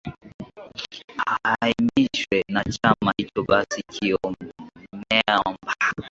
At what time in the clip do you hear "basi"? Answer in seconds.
3.43-3.83